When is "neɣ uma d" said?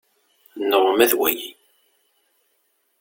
0.69-1.13